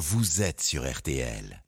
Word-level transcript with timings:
vous 0.00 0.40
êtes 0.40 0.62
sur 0.62 0.90
RTL. 0.90 1.62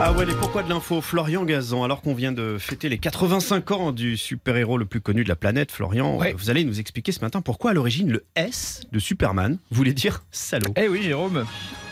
Ah 0.00 0.12
ouais, 0.14 0.24
et 0.24 0.34
pourquoi 0.34 0.62
de 0.62 0.70
l'info 0.70 1.02
Florian 1.02 1.44
Gazan, 1.44 1.84
alors 1.84 2.00
qu'on 2.00 2.14
vient 2.14 2.32
de 2.32 2.56
fêter 2.58 2.88
les 2.88 2.96
85 2.96 3.70
ans 3.72 3.92
du 3.92 4.16
super-héros 4.16 4.78
le 4.78 4.86
plus 4.86 5.02
connu 5.02 5.22
de 5.22 5.28
la 5.28 5.36
planète, 5.36 5.70
Florian, 5.70 6.16
Ouais. 6.18 6.32
euh, 6.32 6.36
vous 6.36 6.48
allez 6.48 6.64
nous 6.64 6.80
expliquer 6.80 7.12
ce 7.12 7.20
matin 7.20 7.42
pourquoi 7.42 7.72
à 7.72 7.74
l'origine 7.74 8.10
le 8.10 8.24
S 8.36 8.80
de 8.90 8.98
Superman 8.98 9.58
voulait 9.70 9.92
dire 9.92 10.24
salaud. 10.30 10.72
Eh 10.76 10.88
oui, 10.88 11.02
Jérôme. 11.02 11.44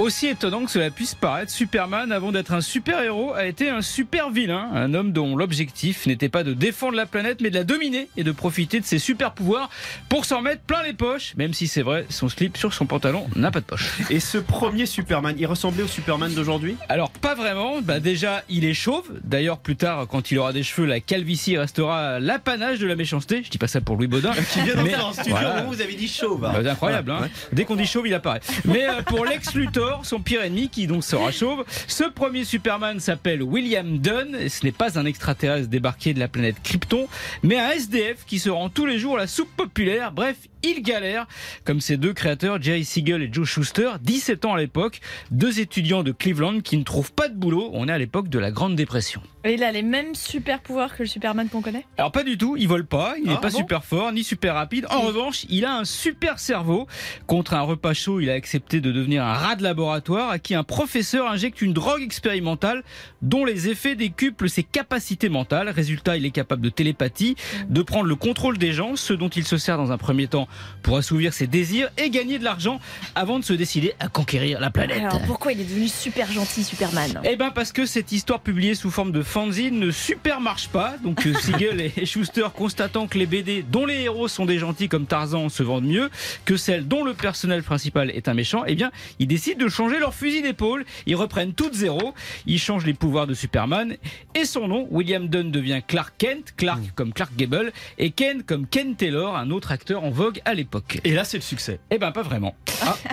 Aussi 0.00 0.26
étonnant 0.26 0.64
que 0.64 0.70
cela 0.72 0.90
puisse 0.90 1.14
paraître, 1.14 1.52
Superman, 1.52 2.10
avant 2.10 2.32
d'être 2.32 2.52
un 2.52 2.60
super-héros, 2.60 3.32
a 3.34 3.46
été 3.46 3.70
un 3.70 3.80
super 3.80 4.28
vilain. 4.30 4.68
Un 4.74 4.92
homme 4.92 5.12
dont 5.12 5.36
l'objectif 5.36 6.06
n'était 6.06 6.28
pas 6.28 6.42
de 6.42 6.52
défendre 6.52 6.96
la 6.96 7.06
planète, 7.06 7.40
mais 7.40 7.48
de 7.50 7.54
la 7.54 7.62
dominer 7.62 8.08
et 8.16 8.24
de 8.24 8.32
profiter 8.32 8.80
de 8.80 8.84
ses 8.84 8.98
super-pouvoirs 8.98 9.70
pour 10.08 10.24
s'en 10.24 10.42
mettre 10.42 10.62
plein 10.62 10.82
les 10.82 10.94
poches. 10.94 11.34
Même 11.36 11.54
si 11.54 11.68
c'est 11.68 11.82
vrai, 11.82 12.06
son 12.08 12.28
slip 12.28 12.56
sur 12.56 12.74
son 12.74 12.86
pantalon 12.86 13.28
n'a 13.36 13.52
pas 13.52 13.60
de 13.60 13.64
poche. 13.66 13.88
Et 14.10 14.18
ce 14.18 14.36
premier 14.38 14.84
Superman, 14.86 15.36
il 15.38 15.46
ressemblait 15.46 15.84
au 15.84 15.88
Superman 15.88 16.34
d'aujourd'hui? 16.34 16.74
Alors, 16.88 17.10
pas 17.10 17.36
vraiment. 17.36 17.80
Bah, 17.80 18.00
déjà, 18.00 18.42
il 18.48 18.64
est 18.64 18.74
chauve. 18.74 19.08
D'ailleurs, 19.22 19.58
plus 19.58 19.76
tard, 19.76 20.06
quand 20.08 20.32
il 20.32 20.38
aura 20.40 20.52
des 20.52 20.64
cheveux, 20.64 20.86
la 20.88 20.98
calvitie 20.98 21.56
restera 21.56 22.18
l'apanage 22.18 22.80
de 22.80 22.86
la 22.88 22.96
méchanceté. 22.96 23.42
Je 23.44 23.50
dis 23.50 23.58
pas 23.58 23.68
ça 23.68 23.80
pour 23.80 23.94
Louis 23.96 24.08
Baudin. 24.08 24.32
Qui 24.52 24.60
vient 24.62 24.74
d'entrer 24.74 24.96
en 24.96 25.12
studio, 25.12 25.30
voilà. 25.36 25.62
vous 25.62 25.80
avez 25.80 25.94
dit 25.94 26.08
chauve. 26.08 26.40
Bah, 26.40 26.52
c'est 26.60 26.68
incroyable, 26.68 27.12
Voilà. 27.12 27.26
hein. 27.26 27.30
Dès 27.52 27.64
qu'on 27.64 27.76
dit 27.76 27.86
chauve, 27.86 28.08
il 28.08 28.14
apparaît. 28.14 28.40
Mais 28.64 28.88
euh, 28.88 29.02
pour 29.02 29.24
Lex 29.24 29.54
Luthor, 29.54 29.83
son 30.02 30.20
pire 30.20 30.42
ennemi, 30.42 30.68
qui 30.68 30.86
donc 30.86 31.04
sera 31.04 31.30
chauve, 31.30 31.64
ce 31.86 32.04
premier 32.04 32.44
Superman 32.44 33.00
s'appelle 33.00 33.42
William 33.42 33.98
Dunn. 33.98 34.34
Et 34.36 34.48
ce 34.48 34.64
n'est 34.64 34.72
pas 34.72 34.98
un 34.98 35.06
extraterrestre 35.06 35.68
débarqué 35.68 36.14
de 36.14 36.20
la 36.20 36.28
planète 36.28 36.56
Krypton, 36.62 37.06
mais 37.42 37.58
un 37.58 37.70
SDF 37.70 38.24
qui 38.26 38.38
se 38.38 38.50
rend 38.50 38.68
tous 38.68 38.86
les 38.86 38.98
jours 38.98 39.16
la 39.16 39.26
soupe 39.26 39.54
populaire. 39.56 40.12
Bref, 40.12 40.36
il 40.62 40.82
galère, 40.82 41.26
comme 41.64 41.80
ses 41.80 41.96
deux 41.96 42.12
créateurs, 42.14 42.60
Jerry 42.62 42.84
Siegel 42.84 43.22
et 43.22 43.28
Joe 43.30 43.46
Schuster, 43.46 43.90
17 44.00 44.44
ans 44.46 44.54
à 44.54 44.58
l'époque, 44.58 45.00
deux 45.30 45.60
étudiants 45.60 46.02
de 46.02 46.12
Cleveland 46.12 46.60
qui 46.60 46.76
ne 46.78 46.84
trouvent 46.84 47.12
pas 47.12 47.28
de 47.28 47.34
boulot. 47.34 47.70
On 47.74 47.88
est 47.88 47.92
à 47.92 47.98
l'époque 47.98 48.28
de 48.28 48.38
la 48.38 48.50
Grande 48.50 48.74
Dépression. 48.74 49.20
Et 49.46 49.54
il 49.54 49.62
a 49.62 49.70
les 49.72 49.82
mêmes 49.82 50.14
super 50.14 50.60
pouvoirs 50.62 50.96
que 50.96 51.02
le 51.02 51.06
Superman 51.08 51.50
qu'on 51.50 51.60
connaît? 51.60 51.84
Alors 51.98 52.12
pas 52.12 52.22
du 52.24 52.38
tout, 52.38 52.56
il 52.56 52.66
vole 52.66 52.86
pas, 52.86 53.16
il 53.18 53.24
n'est 53.28 53.34
Ah, 53.36 53.40
pas 53.40 53.50
bon? 53.50 53.58
super 53.58 53.84
fort 53.84 54.10
ni 54.10 54.24
super 54.24 54.54
rapide. 54.54 54.86
En 54.88 55.02
revanche, 55.02 55.44
il 55.50 55.66
a 55.66 55.76
un 55.76 55.84
super 55.84 56.38
cerveau. 56.38 56.86
Contre 57.26 57.52
un 57.52 57.60
repas 57.60 57.92
chaud, 57.92 58.20
il 58.20 58.30
a 58.30 58.32
accepté 58.32 58.80
de 58.80 58.90
devenir 58.90 59.22
un 59.22 59.34
rat 59.34 59.56
de 59.56 59.62
laboratoire 59.74 60.30
à 60.30 60.38
qui 60.38 60.54
un 60.54 60.62
professeur 60.62 61.28
injecte 61.28 61.60
une 61.60 61.72
drogue 61.72 62.00
expérimentale 62.02 62.84
dont 63.22 63.44
les 63.44 63.68
effets 63.68 63.96
décuplent 63.96 64.48
ses 64.48 64.62
capacités 64.62 65.28
mentales. 65.28 65.68
Résultat, 65.68 66.16
il 66.16 66.24
est 66.24 66.30
capable 66.30 66.62
de 66.62 66.68
télépathie, 66.68 67.34
de 67.68 67.82
prendre 67.82 68.04
le 68.04 68.14
contrôle 68.14 68.56
des 68.56 68.72
gens, 68.72 68.94
ce 68.94 69.12
dont 69.12 69.28
il 69.30 69.44
se 69.44 69.56
sert 69.56 69.76
dans 69.76 69.90
un 69.90 69.98
premier 69.98 70.28
temps 70.28 70.46
pour 70.84 70.96
assouvir 70.96 71.32
ses 71.32 71.48
désirs 71.48 71.90
et 71.98 72.10
gagner 72.10 72.38
de 72.38 72.44
l'argent 72.44 72.78
avant 73.16 73.40
de 73.40 73.44
se 73.44 73.52
décider 73.52 73.94
à 73.98 74.06
conquérir 74.06 74.60
la 74.60 74.70
planète. 74.70 74.98
Alors 74.98 75.22
pourquoi 75.22 75.50
il 75.50 75.60
est 75.60 75.64
devenu 75.64 75.88
super 75.88 76.30
gentil 76.30 76.62
Superman? 76.62 77.20
Eh 77.24 77.34
ben 77.34 77.50
parce 77.50 77.72
que 77.72 77.84
cette 77.84 78.12
histoire 78.12 78.38
publiée 78.38 78.76
sous 78.76 78.92
forme 78.92 79.10
de 79.10 79.22
fanzine 79.22 79.80
ne 79.80 79.90
super 79.90 80.40
marche 80.40 80.68
pas. 80.68 80.94
Donc 81.02 81.26
euh, 81.26 81.34
Siegel 81.40 81.80
et 81.80 82.06
Schuster 82.06 82.46
constatant 82.54 83.08
que 83.08 83.18
les 83.18 83.26
BD 83.26 83.64
dont 83.68 83.86
les 83.86 84.02
héros 84.02 84.28
sont 84.28 84.46
des 84.46 84.58
gentils 84.58 84.88
comme 84.88 85.06
Tarzan 85.06 85.48
se 85.48 85.64
vendent 85.64 85.86
mieux 85.86 86.10
que 86.44 86.56
celles 86.56 86.86
dont 86.86 87.02
le 87.02 87.14
personnel 87.14 87.64
principal 87.64 88.10
est 88.10 88.28
un 88.28 88.34
méchant, 88.34 88.62
eh 88.68 88.76
bien 88.76 88.92
ils 89.18 89.26
décident 89.26 89.63
de 89.63 89.63
changer 89.68 89.98
leur 89.98 90.14
fusil 90.14 90.42
d'épaule. 90.42 90.84
Ils 91.06 91.16
reprennent 91.16 91.54
tout 91.54 91.70
de 91.70 91.74
zéro. 91.74 92.14
Ils 92.46 92.58
changent 92.58 92.86
les 92.86 92.94
pouvoirs 92.94 93.26
de 93.26 93.34
Superman 93.34 93.96
et 94.34 94.44
son 94.44 94.68
nom, 94.68 94.88
William 94.90 95.28
Dunn 95.28 95.50
devient 95.50 95.80
Clark 95.86 96.14
Kent, 96.18 96.54
Clark 96.56 96.80
comme 96.94 97.12
Clark 97.12 97.34
Gable 97.36 97.72
et 97.98 98.10
Ken 98.10 98.42
comme 98.42 98.66
Ken 98.66 98.96
Taylor, 98.96 99.36
un 99.36 99.50
autre 99.50 99.72
acteur 99.72 100.04
en 100.04 100.10
vogue 100.10 100.40
à 100.44 100.54
l'époque. 100.54 101.00
Et 101.04 101.12
là, 101.12 101.24
c'est 101.24 101.36
le 101.36 101.42
succès. 101.42 101.80
Eh 101.90 101.98
ben 101.98 102.12
pas 102.12 102.22
vraiment. 102.22 102.54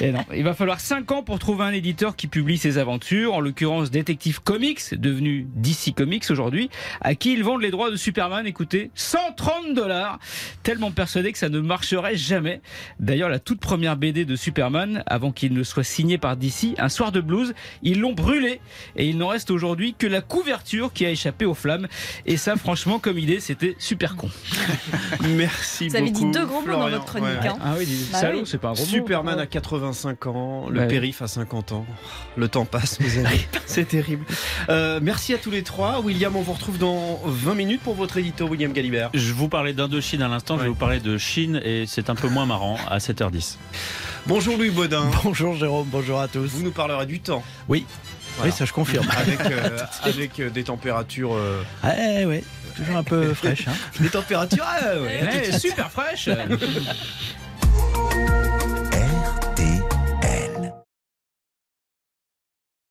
Eh 0.00 0.12
non, 0.12 0.24
il 0.34 0.44
va 0.44 0.54
falloir 0.54 0.80
5 0.80 1.10
ans 1.12 1.22
pour 1.22 1.38
trouver 1.38 1.64
un 1.64 1.72
éditeur 1.72 2.16
qui 2.16 2.26
publie 2.26 2.58
ses 2.58 2.78
aventures, 2.78 3.34
en 3.34 3.40
l'occurrence 3.40 3.90
Detective 3.90 4.40
Comics, 4.42 4.94
devenu 4.94 5.46
DC 5.56 5.94
Comics 5.94 6.24
aujourd'hui, 6.30 6.70
à 7.00 7.14
qui 7.14 7.32
ils 7.32 7.44
vendent 7.44 7.62
les 7.62 7.70
droits 7.70 7.90
de 7.90 7.96
Superman, 7.96 8.46
écoutez, 8.46 8.90
130 8.94 9.74
dollars, 9.74 10.18
tellement 10.62 10.90
persuadé 10.90 11.32
que 11.32 11.38
ça 11.38 11.48
ne 11.48 11.60
marcherait 11.60 12.16
jamais. 12.16 12.60
D'ailleurs, 12.98 13.28
la 13.28 13.38
toute 13.38 13.60
première 13.60 13.96
BD 13.96 14.24
de 14.24 14.36
Superman, 14.36 15.02
avant 15.06 15.32
qu'il 15.32 15.52
ne 15.52 15.62
soit 15.62 15.84
signé 15.84 16.18
par 16.18 16.36
DC, 16.40 16.74
un 16.78 16.88
soir 16.88 17.12
de 17.12 17.20
blues, 17.20 17.54
ils 17.82 18.00
l'ont 18.00 18.12
brûlé 18.14 18.60
et 18.96 19.06
il 19.06 19.18
n'en 19.18 19.28
reste 19.28 19.50
aujourd'hui 19.52 19.94
que 19.96 20.06
la 20.08 20.20
couverture 20.20 20.92
qui 20.92 21.06
a 21.06 21.10
échappé 21.10 21.44
aux 21.44 21.54
flammes. 21.54 21.86
Et 22.26 22.36
ça, 22.36 22.56
franchement, 22.56 22.98
comme 22.98 23.18
idée, 23.18 23.38
c'était 23.38 23.76
super 23.78 24.16
con. 24.16 24.28
Merci 25.36 25.88
Vous 25.88 25.96
avez 25.96 26.10
dit 26.10 26.20
beaucoup, 26.20 26.32
deux 26.32 26.46
gros 26.46 26.60
mots 26.62 26.72
dans 26.72 26.88
votre 26.88 27.04
chronique. 27.04 27.28
Ouais. 27.42 27.48
hein. 27.48 27.58
Ah 27.62 27.74
oui, 27.78 27.86
Bah 28.12 28.18
salaud, 28.18 28.38
oui. 28.40 28.44
c'est 28.46 28.58
pas 28.58 28.68
un 28.70 28.72
gros 28.72 28.82
mot. 28.84 28.90
Superman 28.90 29.38
à 29.38 29.46
85 29.46 30.26
ans, 30.26 30.68
le 30.70 30.80
Ouais. 30.80 30.88
périph 30.88 31.22
à 31.22 31.28
50 31.28 31.72
ans. 31.72 31.86
Le 32.36 32.48
temps 32.48 32.64
passe, 32.64 32.98
mes 33.00 33.18
amis. 33.18 33.40
C'est 33.66 33.86
terrible. 33.86 34.24
Euh, 34.68 34.98
merci 35.02 35.34
à 35.34 35.38
tous 35.38 35.50
les 35.50 35.62
trois. 35.62 36.00
William, 36.00 36.34
on 36.36 36.40
vous 36.42 36.52
retrouve 36.54 36.78
dans 36.78 37.20
20 37.24 37.54
minutes 37.54 37.80
pour 37.82 37.94
votre 37.94 38.16
édito, 38.18 38.46
William 38.46 38.72
Galibert. 38.72 39.10
Je 39.14 39.32
vous 39.32 39.48
parlais 39.48 39.72
d'Indochine 39.72 40.22
à 40.22 40.28
l'instant, 40.28 40.56
je 40.58 40.62
vais 40.62 40.68
vous 40.68 40.74
parler 40.74 41.00
de 41.00 41.18
Chine 41.18 41.60
et 41.64 41.84
c'est 41.86 42.10
un 42.10 42.14
peu 42.14 42.28
moins 42.28 42.46
marrant 42.46 42.76
à 42.88 42.98
7h10. 42.98 43.56
Bonjour 44.26 44.56
Louis 44.56 44.70
Baudin. 44.70 45.10
Bonjour 45.24 45.54
Jérôme, 45.56 45.88
bonjour 45.90 46.20
à 46.20 46.28
tous. 46.28 46.46
Vous 46.48 46.62
nous 46.62 46.70
parlerez 46.70 47.06
du 47.06 47.20
temps. 47.20 47.42
Oui, 47.68 47.86
Voilà. 48.36 48.50
oui, 48.52 48.56
ça 48.56 48.64
je 48.64 48.72
confirme. 48.72 49.06
Avec, 49.16 49.40
euh, 49.40 49.78
avec 50.02 50.40
euh, 50.40 50.50
des 50.50 50.64
températures. 50.64 51.34
euh, 51.34 51.62
Eh 51.84 52.24
ouais, 52.26 52.44
toujours 52.76 52.96
un 52.96 53.02
peu 53.02 53.34
fraîche. 53.34 53.66
Hein. 53.68 53.72
Des 53.98 54.08
températures, 54.10 54.64
ah, 54.66 54.98
ouais. 55.00 55.22
Ouais, 55.22 55.58
super 55.58 55.90
fraîche 55.90 56.28